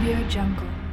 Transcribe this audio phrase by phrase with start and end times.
[0.00, 0.89] Audio Jungle.